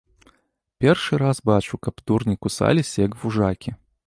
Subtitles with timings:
[0.85, 3.81] Першы раз бачу, каб дурні кусаліся, як вужакі.